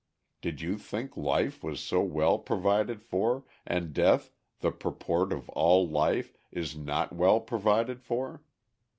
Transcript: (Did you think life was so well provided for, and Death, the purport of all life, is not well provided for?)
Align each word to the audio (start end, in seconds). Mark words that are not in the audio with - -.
(Did 0.41 0.61
you 0.61 0.79
think 0.79 1.15
life 1.15 1.63
was 1.63 1.79
so 1.79 2.01
well 2.01 2.39
provided 2.39 3.03
for, 3.03 3.43
and 3.67 3.93
Death, 3.93 4.31
the 4.61 4.71
purport 4.71 5.31
of 5.31 5.47
all 5.49 5.87
life, 5.87 6.35
is 6.49 6.75
not 6.75 7.13
well 7.13 7.39
provided 7.39 8.01
for?) 8.01 8.41